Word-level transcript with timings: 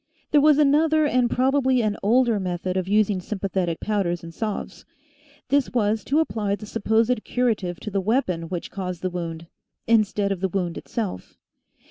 There 0.31 0.41
was 0.41 0.57
another 0.57 1.05
and 1.05 1.29
probably 1.29 1.83
an 1.83 1.95
older 2.01 2.39
method 2.39 2.75
of 2.75 2.87
using 2.87 3.21
sympathetic 3.21 3.79
powders 3.79 4.23
and 4.23 4.33
salves; 4.33 4.83
this 5.49 5.69
was 5.75 6.03
to 6.05 6.19
apply 6.19 6.55
the 6.55 6.65
supposed 6.65 7.23
curative 7.23 7.79
to 7.81 7.91
the 7.91 8.01
weapon 8.01 8.49
which 8.49 8.71
caused 8.71 9.03
the 9.03 9.11
wound, 9.11 9.45
instead 9.85 10.31
of 10.31 10.39
the 10.39 10.49
wound 10.49 10.75
itself. 10.75 11.37